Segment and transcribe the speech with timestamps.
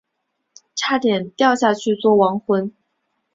[0.73, 2.73] 差点掉下去做亡魂